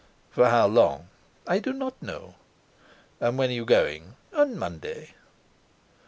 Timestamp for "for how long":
0.31-1.09